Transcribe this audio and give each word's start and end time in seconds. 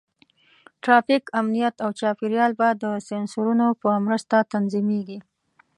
ټرافیک، 0.83 1.23
امنیت، 1.39 1.75
او 1.83 1.89
چاپېریال 1.99 2.51
به 2.59 2.67
د 2.83 2.85
سینسرونو 3.07 3.67
په 3.81 3.89
مرسته 4.05 4.35
تنظیمېږي. 4.51 5.19